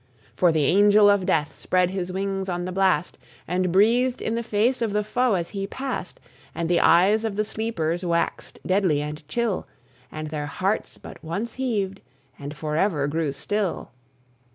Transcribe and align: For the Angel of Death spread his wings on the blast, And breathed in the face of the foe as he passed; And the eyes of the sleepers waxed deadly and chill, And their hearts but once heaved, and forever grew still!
For 0.35 0.51
the 0.51 0.65
Angel 0.65 1.11
of 1.11 1.27
Death 1.27 1.59
spread 1.59 1.91
his 1.91 2.11
wings 2.11 2.49
on 2.49 2.65
the 2.65 2.71
blast, 2.71 3.19
And 3.47 3.71
breathed 3.71 4.19
in 4.19 4.33
the 4.33 4.41
face 4.41 4.81
of 4.81 4.93
the 4.93 5.03
foe 5.03 5.35
as 5.35 5.49
he 5.49 5.67
passed; 5.67 6.19
And 6.55 6.67
the 6.67 6.79
eyes 6.79 7.23
of 7.23 7.35
the 7.35 7.43
sleepers 7.43 8.03
waxed 8.03 8.57
deadly 8.65 8.99
and 9.03 9.23
chill, 9.27 9.67
And 10.11 10.29
their 10.31 10.47
hearts 10.47 10.97
but 10.97 11.23
once 11.23 11.53
heaved, 11.53 12.01
and 12.39 12.57
forever 12.57 13.05
grew 13.07 13.31
still! 13.31 13.91